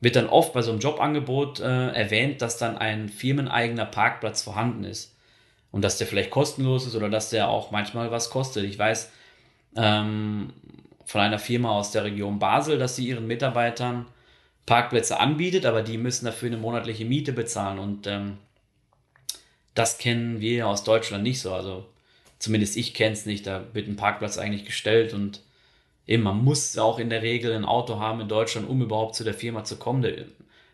wird 0.01 0.17
dann 0.17 0.29
oft 0.29 0.53
bei 0.53 0.61
so 0.61 0.73
einem 0.73 0.81
Jobangebot 0.81 1.61
äh, 1.61 1.89
erwähnt, 1.93 2.43
dass 2.43 2.59
dann 2.59 2.77
ein 2.77 3.09
firmeneigener 3.09 3.87
Parkplatz 3.87 4.43
vorhanden 4.43 4.85
ist 4.85 5.14
und 5.75 5.83
dass 5.83 5.99
der 5.99 6.07
vielleicht 6.07 6.31
kostenlos 6.31 6.87
ist 6.87 6.95
oder 6.95 7.09
dass 7.11 7.31
der 7.31 7.49
auch 7.49 7.73
manchmal 7.73 8.13
was 8.13 8.31
kostet. 8.31 8.63
Ich 8.63 8.79
weiß 8.79 9.11
ähm, 9.77 10.53
von 11.05 11.21
einer 11.21 11.41
Firma 11.41 11.73
aus 11.73 11.91
der 11.91 12.05
Region 12.05 12.39
Basel, 12.39 12.79
dass 12.79 12.95
sie 12.95 13.09
ihren 13.09 13.27
Mitarbeitern 13.27 14.07
Parkplätze 14.67 15.19
anbietet, 15.19 15.67
aber 15.67 15.83
die 15.83 15.99
müssen 15.99 16.27
dafür 16.27 16.47
eine 16.47 16.59
monatliche 16.59 17.05
Miete 17.05 17.33
bezahlen 17.33 17.81
und 17.81 18.07
ähm, 18.07 18.39
das 19.75 19.99
kennen 19.99 20.41
wir 20.41 20.69
aus 20.69 20.85
Deutschland 20.85 21.25
nicht 21.25 21.41
so. 21.41 21.53
Also 21.53 21.85
zumindest 22.39 22.77
ich 22.77 22.95
kenne 22.95 23.15
es 23.15 23.27
nicht. 23.27 23.45
Da 23.45 23.65
wird 23.73 23.89
ein 23.89 23.97
Parkplatz 23.97 24.39
eigentlich 24.39 24.65
gestellt 24.65 25.13
und 25.13 25.41
eben 26.07 26.23
man 26.23 26.39
muss 26.45 26.79
auch 26.79 27.01
in 27.01 27.11
der 27.11 27.23
Regel 27.23 27.53
ein 27.53 27.65
Auto 27.65 27.99
haben 27.99 28.21
in 28.21 28.29
Deutschland, 28.29 28.69
um 28.69 28.81
überhaupt 28.81 29.17
zu 29.17 29.25
der 29.25 29.35
Firma 29.35 29.65
zu 29.65 29.77
kommen. 29.77 30.03
Der 30.03 30.27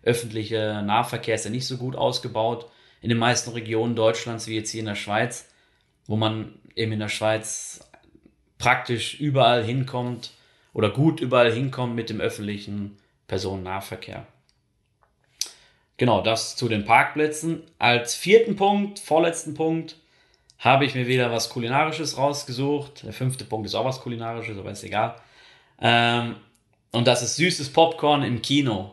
öffentliche 0.02 0.82
Nahverkehr 0.84 1.36
ist 1.36 1.46
ja 1.46 1.50
nicht 1.50 1.66
so 1.66 1.78
gut 1.78 1.96
ausgebaut 1.96 2.66
in 3.00 3.08
den 3.08 3.18
meisten 3.18 3.50
Regionen 3.50 3.96
Deutschlands, 3.96 4.46
wie 4.46 4.56
jetzt 4.56 4.70
hier 4.70 4.80
in 4.80 4.86
der 4.86 4.94
Schweiz, 4.94 5.48
wo 6.06 6.16
man 6.16 6.54
eben 6.74 6.92
in 6.92 7.00
der 7.00 7.08
Schweiz 7.08 7.80
praktisch 8.58 9.18
überall 9.18 9.64
hinkommt 9.64 10.32
oder 10.72 10.90
gut 10.90 11.20
überall 11.20 11.52
hinkommt 11.52 11.94
mit 11.94 12.10
dem 12.10 12.20
öffentlichen 12.20 12.98
Personennahverkehr. 13.26 14.26
Genau, 15.96 16.22
das 16.22 16.56
zu 16.56 16.68
den 16.68 16.84
Parkplätzen. 16.84 17.62
Als 17.78 18.14
vierten 18.14 18.56
Punkt, 18.56 18.98
vorletzten 18.98 19.54
Punkt, 19.54 19.96
habe 20.58 20.84
ich 20.84 20.94
mir 20.94 21.06
wieder 21.06 21.32
was 21.32 21.48
Kulinarisches 21.48 22.18
rausgesucht. 22.18 23.02
Der 23.02 23.12
fünfte 23.12 23.44
Punkt 23.44 23.66
ist 23.66 23.74
auch 23.74 23.84
was 23.84 24.00
Kulinarisches, 24.00 24.58
aber 24.58 24.70
ist 24.70 24.84
egal. 24.84 25.16
Ähm, 25.80 26.36
und 26.92 27.06
das 27.06 27.22
ist 27.22 27.36
süßes 27.36 27.72
Popcorn 27.72 28.22
im 28.22 28.42
Kino. 28.42 28.92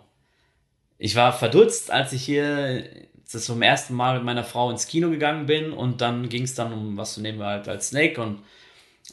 Ich 0.98 1.16
war 1.16 1.34
verdutzt, 1.34 1.92
als 1.92 2.14
ich 2.14 2.24
hier 2.24 2.90
das 3.34 3.46
zum 3.46 3.62
ersten 3.62 3.94
Mal 3.94 4.16
mit 4.16 4.24
meiner 4.24 4.44
Frau 4.44 4.70
ins 4.72 4.88
Kino 4.88 5.10
gegangen 5.10 5.46
bin 5.46 5.72
und 5.72 6.02
dann 6.02 6.30
ging 6.30 6.44
es 6.44 6.56
dann 6.56 6.72
um, 6.72 6.98
was 6.98 7.18
nehmen 7.18 7.40
wir 7.40 7.48
halt 7.48 7.68
als 7.68 7.90
Snake 7.90 8.22
und, 8.22 8.44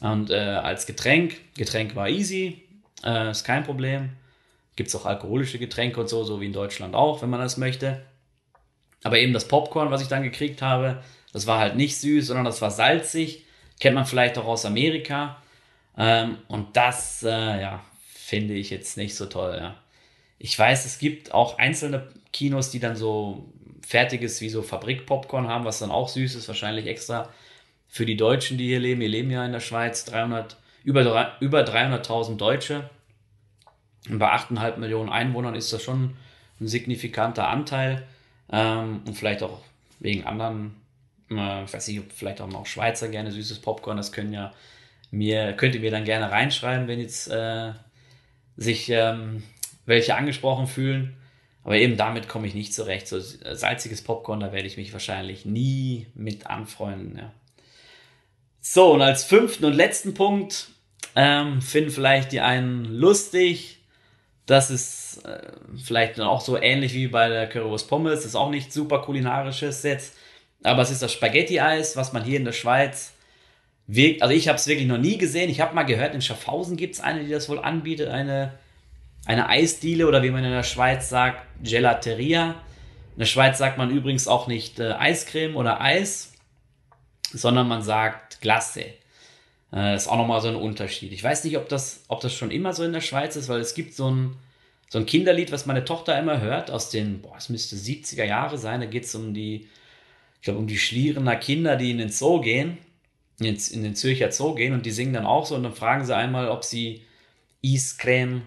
und 0.01 0.29
äh, 0.29 0.35
als 0.35 0.85
Getränk. 0.85 1.35
Getränk 1.55 1.95
war 1.95 2.09
easy, 2.09 2.61
äh, 3.03 3.31
ist 3.31 3.43
kein 3.43 3.63
Problem. 3.63 4.11
Gibt 4.75 4.89
es 4.89 4.95
auch 4.95 5.05
alkoholische 5.05 5.59
Getränke 5.59 5.99
und 5.99 6.09
so, 6.09 6.23
so 6.23 6.41
wie 6.41 6.45
in 6.47 6.53
Deutschland 6.53 6.95
auch, 6.95 7.21
wenn 7.21 7.29
man 7.29 7.39
das 7.39 7.57
möchte. 7.57 8.05
Aber 9.03 9.19
eben 9.19 9.33
das 9.33 9.47
Popcorn, 9.47 9.91
was 9.91 10.01
ich 10.01 10.07
dann 10.07 10.23
gekriegt 10.23 10.61
habe, 10.61 11.03
das 11.31 11.47
war 11.47 11.59
halt 11.59 11.75
nicht 11.75 11.97
süß, 11.97 12.27
sondern 12.27 12.45
das 12.45 12.61
war 12.61 12.71
salzig. 12.71 13.43
Kennt 13.79 13.95
man 13.95 14.05
vielleicht 14.05 14.37
auch 14.37 14.45
aus 14.45 14.65
Amerika. 14.65 15.41
Ähm, 15.97 16.37
und 16.47 16.75
das, 16.75 17.23
äh, 17.23 17.61
ja, 17.61 17.83
finde 18.03 18.53
ich 18.53 18.69
jetzt 18.69 18.97
nicht 18.97 19.15
so 19.15 19.25
toll, 19.25 19.57
ja. 19.59 19.75
Ich 20.37 20.57
weiß, 20.57 20.85
es 20.85 20.97
gibt 20.99 21.33
auch 21.33 21.57
einzelne 21.57 22.07
Kinos, 22.35 22.69
die 22.69 22.79
dann 22.79 22.97
so 22.97 23.45
fertiges 23.81 24.41
wie 24.41 24.49
so 24.49 24.61
Fabrik-Popcorn 24.61 25.47
haben, 25.47 25.63
was 25.63 25.79
dann 25.79 25.89
auch 25.89 26.09
süß 26.09 26.35
ist, 26.35 26.47
wahrscheinlich 26.49 26.87
extra 26.87 27.29
für 27.87 28.05
die 28.05 28.17
Deutschen, 28.17 28.57
die 28.57 28.67
hier 28.67 28.79
leben. 28.79 28.99
Wir 28.99 29.07
leben 29.07 29.31
ja 29.31 29.45
in 29.45 29.53
der 29.53 29.61
Schweiz, 29.61 30.03
300, 30.03 30.57
über, 30.83 31.37
über 31.39 31.61
300.000 31.61 32.35
Deutsche. 32.35 32.89
Und 34.09 34.19
bei 34.19 34.33
8,5 34.33 34.77
Millionen 34.77 35.09
Einwohnern 35.09 35.55
ist 35.55 35.71
das 35.71 35.81
schon 35.81 36.17
ein 36.59 36.67
signifikanter 36.67 37.47
Anteil. 37.47 38.05
Ähm, 38.51 39.01
und 39.07 39.15
vielleicht 39.15 39.41
auch 39.41 39.61
wegen 39.99 40.25
anderen, 40.25 40.75
äh, 41.31 41.63
ich 41.63 41.73
weiß 41.73 41.87
nicht, 41.87 42.03
vielleicht 42.13 42.41
auch 42.41 42.49
noch 42.49 42.65
Schweizer 42.65 43.07
gerne 43.07 43.31
süßes 43.31 43.59
Popcorn, 43.59 43.97
das 43.97 44.11
können 44.11 44.33
ja 44.33 44.51
mir, 45.09 45.53
könnt 45.53 45.73
ihr 45.73 45.81
mir 45.81 45.91
dann 45.91 46.03
gerne 46.03 46.29
reinschreiben, 46.29 46.87
wenn 46.87 46.99
jetzt 46.99 47.29
äh, 47.29 47.71
sich 48.57 48.89
ähm, 48.89 49.43
welche 49.85 50.15
angesprochen 50.15 50.67
fühlen. 50.67 51.15
Aber 51.65 51.77
eben 51.77 51.97
damit 51.97 52.29
komme 52.29 52.47
ich 52.47 52.53
nicht 52.53 52.75
zurecht. 52.75 53.07
So 53.07 53.19
salziges 53.19 54.03
Popcorn, 54.03 54.39
da 54.39 54.53
werde 54.53 54.67
ich 54.67 54.77
mich 54.77 54.93
wahrscheinlich 54.93 55.45
nie 55.45 56.05
mit 56.13 56.45
anfreunden. 56.45 57.17
Ja. 57.17 57.33
So, 58.61 58.93
und 58.93 59.01
als 59.01 59.23
fünften 59.23 59.65
und 59.65 59.73
letzten 59.73 60.13
Punkt 60.13 60.67
ähm, 61.15 61.63
finden 61.63 61.89
vielleicht 61.89 62.31
die 62.31 62.39
einen 62.39 62.85
lustig. 62.85 63.79
Das 64.45 64.69
ist 64.69 65.25
äh, 65.25 65.53
vielleicht 65.83 66.19
auch 66.19 66.41
so 66.41 66.55
ähnlich 66.55 66.93
wie 66.93 67.07
bei 67.07 67.29
der 67.29 67.49
Currywurst 67.49 67.89
Pommes. 67.89 68.19
Das 68.19 68.25
ist 68.25 68.35
auch 68.35 68.51
nicht 68.51 68.71
super 68.71 69.01
kulinarisches 69.01 69.81
jetzt. 69.81 70.15
Aber 70.61 70.83
es 70.83 70.91
ist 70.91 71.01
das 71.01 71.13
Spaghetti-Eis, 71.13 71.97
was 71.97 72.13
man 72.13 72.23
hier 72.23 72.37
in 72.37 72.45
der 72.45 72.51
Schweiz 72.51 73.13
wirkt. 73.87 74.21
Also 74.21 74.35
ich 74.35 74.47
habe 74.47 74.57
es 74.57 74.67
wirklich 74.67 74.87
noch 74.87 74.99
nie 74.99 75.17
gesehen. 75.17 75.49
Ich 75.49 75.61
habe 75.61 75.73
mal 75.73 75.83
gehört, 75.83 76.13
in 76.13 76.21
Schaffhausen 76.21 76.77
gibt 76.77 76.93
es 76.93 77.01
eine, 77.01 77.23
die 77.23 77.31
das 77.31 77.49
wohl 77.49 77.57
anbietet. 77.57 78.09
Eine 78.09 78.53
eine 79.25 79.49
Eisdiele 79.49 80.07
oder 80.07 80.23
wie 80.23 80.29
man 80.29 80.43
in 80.43 80.51
der 80.51 80.63
Schweiz 80.63 81.09
sagt, 81.09 81.41
Gelateria. 81.63 82.51
In 83.15 83.19
der 83.19 83.25
Schweiz 83.25 83.57
sagt 83.57 83.77
man 83.77 83.89
übrigens 83.89 84.27
auch 84.27 84.47
nicht 84.47 84.79
äh, 84.79 84.93
Eiscreme 84.93 85.55
oder 85.55 85.81
Eis, 85.81 86.33
sondern 87.33 87.67
man 87.67 87.81
sagt 87.81 88.41
Glace. 88.41 88.79
Äh, 89.73 89.95
ist 89.95 90.07
auch 90.07 90.17
nochmal 90.17 90.41
so 90.41 90.47
ein 90.47 90.55
Unterschied. 90.55 91.11
Ich 91.11 91.23
weiß 91.23 91.43
nicht, 91.43 91.57
ob 91.57 91.67
das, 91.69 92.03
ob 92.07 92.21
das 92.21 92.33
schon 92.33 92.51
immer 92.51 92.73
so 92.73 92.83
in 92.83 92.93
der 92.93 93.01
Schweiz 93.01 93.35
ist, 93.35 93.49
weil 93.49 93.59
es 93.59 93.73
gibt 93.73 93.93
so 93.93 94.11
ein, 94.11 94.35
so 94.89 94.99
ein 94.99 95.05
Kinderlied, 95.05 95.51
was 95.51 95.65
meine 95.65 95.85
Tochter 95.85 96.17
immer 96.19 96.39
hört, 96.39 96.69
aus 96.69 96.89
den, 96.89 97.21
boah, 97.21 97.35
es 97.37 97.49
müsste 97.49 97.75
70er 97.75 98.25
Jahre 98.25 98.57
sein. 98.57 98.81
Da 98.81 98.85
geht 98.85 99.05
es 99.05 99.15
um 99.15 99.33
die, 99.33 99.67
ich 100.35 100.41
glaube, 100.43 100.59
um 100.59 100.67
die 100.67 100.77
Schlierener 100.77 101.35
Kinder, 101.35 101.77
die 101.77 101.91
in 101.91 101.97
den 101.97 102.09
Zoo 102.09 102.41
gehen, 102.41 102.77
in, 103.39 103.57
in 103.71 103.83
den 103.83 103.95
Zürcher 103.95 104.31
Zoo 104.31 104.53
gehen 104.53 104.73
und 104.73 104.85
die 104.85 104.91
singen 104.91 105.13
dann 105.13 105.25
auch 105.25 105.45
so 105.45 105.55
und 105.55 105.63
dann 105.63 105.73
fragen 105.73 106.05
sie 106.05 106.15
einmal, 106.15 106.49
ob 106.49 106.63
sie 106.63 107.01
Eiscreme 107.65 108.43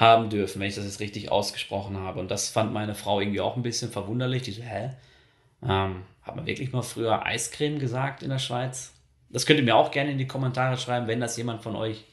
haben 0.00 0.30
dürfen, 0.30 0.60
wenn 0.60 0.68
ich 0.68 0.74
das 0.74 0.86
jetzt 0.86 1.00
richtig 1.00 1.30
ausgesprochen 1.30 1.98
habe. 1.98 2.20
Und 2.20 2.30
das 2.30 2.48
fand 2.48 2.72
meine 2.72 2.94
Frau 2.94 3.20
irgendwie 3.20 3.42
auch 3.42 3.56
ein 3.56 3.62
bisschen 3.62 3.90
verwunderlich. 3.90 4.42
Die 4.42 4.52
so, 4.52 4.62
hä? 4.62 4.90
Ähm, 5.62 6.02
hat 6.22 6.36
man 6.36 6.46
wirklich 6.46 6.72
mal 6.72 6.82
früher 6.82 7.24
Eiscreme 7.24 7.78
gesagt 7.78 8.22
in 8.22 8.30
der 8.30 8.38
Schweiz? 8.38 8.94
Das 9.28 9.44
könnt 9.44 9.60
ihr 9.60 9.64
mir 9.64 9.76
auch 9.76 9.90
gerne 9.90 10.10
in 10.10 10.18
die 10.18 10.26
Kommentare 10.26 10.78
schreiben, 10.78 11.06
wenn 11.06 11.20
das 11.20 11.36
jemand 11.36 11.62
von 11.62 11.76
euch 11.76 12.04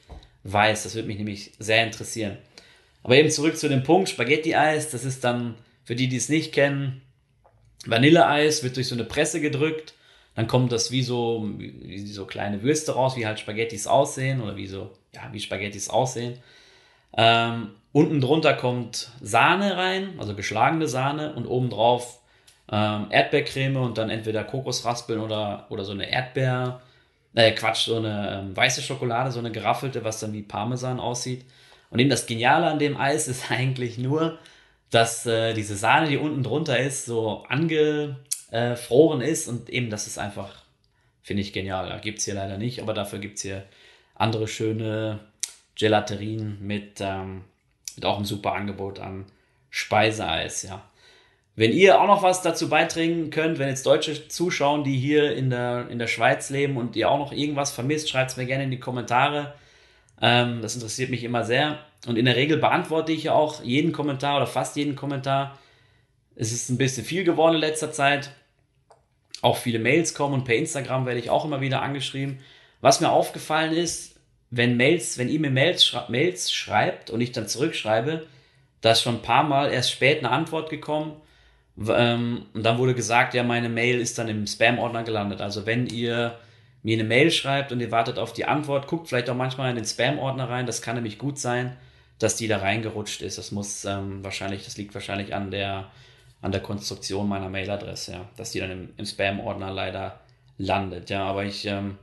weiß. 0.44 0.82
Das 0.82 0.94
würde 0.94 1.08
mich 1.08 1.16
nämlich 1.16 1.52
sehr 1.58 1.82
interessieren. 1.82 2.36
Aber 3.02 3.16
eben 3.16 3.30
zurück 3.30 3.56
zu 3.56 3.68
dem 3.68 3.82
Punkt, 3.82 4.10
Spaghetti-Eis, 4.10 4.90
das 4.90 5.04
ist 5.04 5.24
dann, 5.24 5.54
für 5.84 5.96
die, 5.96 6.08
die 6.08 6.16
es 6.16 6.28
nicht 6.28 6.52
kennen, 6.52 7.00
Vanilleeis 7.86 8.62
wird 8.62 8.76
durch 8.76 8.88
so 8.88 8.94
eine 8.94 9.04
Presse 9.04 9.40
gedrückt, 9.40 9.94
dann 10.34 10.46
kommt 10.46 10.72
das 10.72 10.90
wie 10.90 11.02
so, 11.02 11.48
wie 11.56 12.06
so 12.06 12.26
kleine 12.26 12.62
Würste 12.62 12.92
raus, 12.92 13.16
wie 13.16 13.26
halt 13.26 13.40
Spaghettis 13.40 13.86
aussehen 13.86 14.42
oder 14.42 14.56
wie 14.56 14.66
so, 14.66 14.90
ja, 15.14 15.28
wie 15.32 15.40
Spaghettis 15.40 15.88
aussehen. 15.88 16.38
Ähm, 17.16 17.70
unten 17.92 18.20
drunter 18.20 18.54
kommt 18.54 19.10
Sahne 19.20 19.76
rein, 19.76 20.14
also 20.18 20.34
geschlagene 20.34 20.86
Sahne 20.86 21.34
und 21.34 21.46
obendrauf 21.46 22.20
ähm, 22.70 23.06
Erdbeercreme 23.10 23.76
und 23.76 23.98
dann 23.98 24.10
entweder 24.10 24.44
Kokosraspeln 24.44 25.20
oder, 25.20 25.66
oder 25.70 25.84
so 25.84 25.92
eine 25.92 26.10
Erdbeer, 26.10 26.82
äh, 27.34 27.52
Quatsch, 27.52 27.86
so 27.86 27.96
eine 27.96 28.40
ähm, 28.40 28.56
weiße 28.56 28.82
Schokolade, 28.82 29.30
so 29.30 29.38
eine 29.38 29.50
geraffelte, 29.50 30.04
was 30.04 30.20
dann 30.20 30.32
wie 30.32 30.42
Parmesan 30.42 31.00
aussieht. 31.00 31.44
Und 31.90 31.98
eben 31.98 32.10
das 32.10 32.26
Geniale 32.26 32.66
an 32.66 32.78
dem 32.78 32.96
Eis 32.96 33.28
ist 33.28 33.50
eigentlich 33.50 33.98
nur, 33.98 34.38
dass 34.90 35.26
äh, 35.26 35.54
diese 35.54 35.76
Sahne, 35.76 36.08
die 36.08 36.16
unten 36.16 36.42
drunter 36.42 36.78
ist, 36.78 37.06
so 37.06 37.44
angefroren 37.48 39.20
ist 39.20 39.48
und 39.48 39.68
eben 39.70 39.90
das 39.90 40.06
ist 40.06 40.18
einfach, 40.18 40.62
finde 41.22 41.42
ich 41.42 41.52
genial. 41.52 41.88
Da 41.88 41.98
gibt 41.98 42.18
es 42.18 42.24
hier 42.24 42.34
leider 42.34 42.58
nicht, 42.58 42.80
aber 42.82 42.94
dafür 42.94 43.18
gibt 43.18 43.36
es 43.36 43.42
hier 43.42 43.64
andere 44.14 44.48
schöne 44.48 45.20
Gelaterien 45.74 46.58
mit, 46.60 47.00
ähm, 47.00 47.44
mit 47.98 48.04
auch 48.04 48.16
einem 48.16 48.24
super 48.24 48.52
Angebot 48.52 49.00
an 49.00 49.24
Speiseeis, 49.70 50.62
ja. 50.62 50.82
Wenn 51.56 51.72
ihr 51.72 52.00
auch 52.00 52.06
noch 52.06 52.22
was 52.22 52.42
dazu 52.42 52.68
beitragen 52.68 53.30
könnt, 53.30 53.58
wenn 53.58 53.68
jetzt 53.68 53.84
Deutsche 53.84 54.28
zuschauen, 54.28 54.84
die 54.84 54.96
hier 54.96 55.34
in 55.34 55.50
der, 55.50 55.88
in 55.90 55.98
der 55.98 56.06
Schweiz 56.06 56.50
leben 56.50 56.76
und 56.76 56.94
ihr 56.94 57.10
auch 57.10 57.18
noch 57.18 57.32
irgendwas 57.32 57.72
vermisst, 57.72 58.08
schreibt 58.08 58.30
es 58.30 58.36
mir 58.36 58.46
gerne 58.46 58.62
in 58.62 58.70
die 58.70 58.78
Kommentare. 58.78 59.54
Ähm, 60.22 60.62
das 60.62 60.76
interessiert 60.76 61.10
mich 61.10 61.24
immer 61.24 61.42
sehr. 61.42 61.80
Und 62.06 62.16
in 62.16 62.26
der 62.26 62.36
Regel 62.36 62.58
beantworte 62.58 63.10
ich 63.10 63.24
ja 63.24 63.32
auch 63.32 63.64
jeden 63.64 63.90
Kommentar 63.90 64.36
oder 64.36 64.46
fast 64.46 64.76
jeden 64.76 64.94
Kommentar. 64.94 65.58
Es 66.36 66.52
ist 66.52 66.68
ein 66.68 66.78
bisschen 66.78 67.04
viel 67.04 67.24
geworden 67.24 67.56
in 67.56 67.60
letzter 67.60 67.90
Zeit. 67.90 68.30
Auch 69.42 69.56
viele 69.56 69.80
Mails 69.80 70.14
kommen 70.14 70.34
und 70.34 70.44
per 70.44 70.54
Instagram 70.54 71.06
werde 71.06 71.18
ich 71.18 71.30
auch 71.30 71.44
immer 71.44 71.60
wieder 71.60 71.82
angeschrieben. 71.82 72.38
Was 72.80 73.00
mir 73.00 73.10
aufgefallen 73.10 73.72
ist, 73.72 74.17
wenn 74.50 74.76
Mails, 74.76 75.18
wenn 75.18 75.28
ihr 75.28 75.40
mir 75.40 75.50
Mails, 75.50 75.84
schra 75.84 76.06
Mails 76.08 76.52
schreibt 76.52 77.10
und 77.10 77.20
ich 77.20 77.32
dann 77.32 77.48
zurückschreibe, 77.48 78.26
da 78.80 78.92
ist 78.92 79.02
schon 79.02 79.16
ein 79.16 79.22
paar 79.22 79.44
Mal 79.44 79.72
erst 79.72 79.92
spät 79.92 80.18
eine 80.18 80.30
Antwort 80.30 80.70
gekommen. 80.70 81.16
Ähm, 81.86 82.46
und 82.54 82.64
dann 82.64 82.78
wurde 82.78 82.94
gesagt, 82.94 83.34
ja, 83.34 83.42
meine 83.42 83.68
Mail 83.68 84.00
ist 84.00 84.18
dann 84.18 84.28
im 84.28 84.46
Spam-Ordner 84.46 85.04
gelandet. 85.04 85.40
Also 85.40 85.66
wenn 85.66 85.86
ihr 85.86 86.38
mir 86.82 86.94
eine 86.94 87.04
Mail 87.04 87.30
schreibt 87.30 87.72
und 87.72 87.80
ihr 87.80 87.90
wartet 87.90 88.18
auf 88.18 88.32
die 88.32 88.44
Antwort, 88.46 88.86
guckt 88.86 89.08
vielleicht 89.08 89.30
auch 89.30 89.34
manchmal 89.36 89.70
in 89.70 89.76
den 89.76 89.84
Spam-Ordner 89.84 90.48
rein. 90.48 90.66
Das 90.66 90.82
kann 90.82 90.94
nämlich 90.94 91.18
gut 91.18 91.38
sein, 91.38 91.76
dass 92.18 92.36
die 92.36 92.48
da 92.48 92.58
reingerutscht 92.58 93.22
ist. 93.22 93.38
Das 93.38 93.52
muss 93.52 93.84
ähm, 93.84 94.24
wahrscheinlich, 94.24 94.64
das 94.64 94.76
liegt 94.76 94.94
wahrscheinlich 94.94 95.34
an 95.34 95.50
der, 95.50 95.90
an 96.40 96.52
der 96.52 96.62
Konstruktion 96.62 97.28
meiner 97.28 97.48
Mailadresse, 97.48 98.12
ja, 98.12 98.28
dass 98.36 98.52
die 98.52 98.60
dann 98.60 98.70
im, 98.70 98.88
im 98.96 99.04
Spam-Ordner 99.04 99.70
leider 99.72 100.20
landet. 100.56 101.10
Ja, 101.10 101.24
aber 101.24 101.44
ich, 101.44 101.66
ähm, 101.66 101.98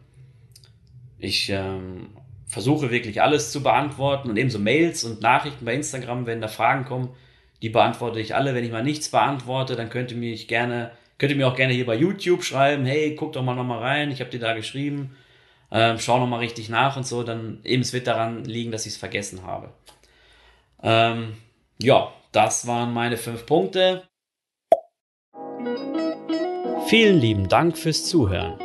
ich 1.18 1.50
ähm, 1.50 2.10
versuche 2.46 2.92
wirklich 2.92 3.22
alles 3.22 3.52
zu 3.52 3.64
beantworten 3.64 4.30
und 4.30 4.38
ebenso 4.38 4.60
Mails 4.60 5.04
und 5.04 5.22
Nachrichten 5.22 5.66
bei 5.66 5.74
Instagram, 5.74 6.26
wenn 6.26 6.42
da 6.42 6.48
Fragen 6.48 6.86
kommen, 6.86 7.10
die 7.62 7.70
beantworte 7.70 8.20
ich 8.20 8.36
alle. 8.36 8.54
Wenn 8.54 8.64
ich 8.64 8.72
mal 8.72 8.84
nichts 8.84 9.10
beantworte, 9.10 9.76
dann 9.76 9.90
könnt 9.90 10.12
ihr 10.12 10.18
mich 10.18 10.48
gerne, 10.48 10.92
könnt 11.18 11.32
ihr 11.32 11.38
mir 11.38 11.48
auch 11.48 11.56
gerne 11.56 11.74
hier 11.74 11.86
bei 11.86 11.96
YouTube 11.96 12.44
schreiben, 12.44 12.86
hey, 12.86 13.16
guck 13.16 13.34
doch 13.34 13.44
mal 13.44 13.56
nochmal 13.56 13.80
rein, 13.80 14.12
ich 14.12 14.20
habe 14.20 14.30
dir 14.30 14.40
da 14.40 14.54
geschrieben, 14.54 15.16
ähm, 15.72 15.98
schau 15.98 16.20
nochmal 16.20 16.40
richtig 16.40 16.70
nach 16.70 16.96
und 16.98 17.08
so, 17.08 17.24
dann 17.24 17.60
eben 17.64 17.82
es 17.82 17.94
wird 17.94 18.08
daran 18.08 18.46
liegen, 18.46 18.72
dass 18.72 18.86
ich 18.86 18.94
es 18.94 18.98
vergessen 18.98 19.44
habe. 19.44 19.74
Ähm, 20.84 21.38
ja, 21.80 22.14
das 22.32 22.68
waren 22.68 22.94
meine 22.94 23.18
fünf 23.18 23.46
Punkte. 23.46 24.04
Vielen 26.88 27.20
lieben 27.20 27.50
Dank 27.50 27.78
fürs 27.78 28.06
Zuhören. 28.06 28.65